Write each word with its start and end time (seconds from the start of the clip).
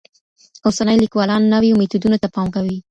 اوسني 0.65 0.95
لیکوالان 1.03 1.41
نویو 1.53 1.79
میتودونو 1.79 2.17
ته 2.23 2.27
پام 2.35 2.47
کوي. 2.55 2.77